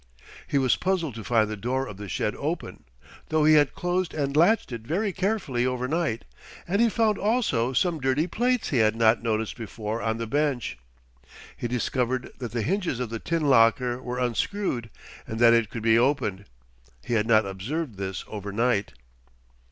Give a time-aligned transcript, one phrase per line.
[0.47, 2.85] He was puzzled to find the door of the shed open,
[3.29, 6.25] though he had closed and latched it very carefully overnight,
[6.67, 10.79] and he found also some dirty plates he had not noticed before on the bench.
[11.55, 14.89] He discovered that the hinges of the tin locker were unscrewed
[15.27, 16.45] and that it could be opened.
[17.05, 18.93] He had not observed this overnight.